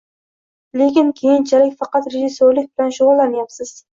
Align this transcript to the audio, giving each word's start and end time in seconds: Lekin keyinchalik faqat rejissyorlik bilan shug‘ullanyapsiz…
Lekin 0.81 1.11
keyinchalik 1.19 1.77
faqat 1.85 2.09
rejissyorlik 2.13 2.67
bilan 2.71 2.93
shug‘ullanyapsiz… 2.99 3.75